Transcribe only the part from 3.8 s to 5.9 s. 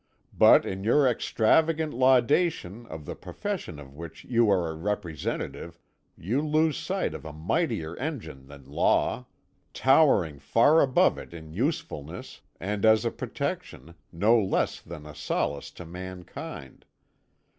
which you are a representative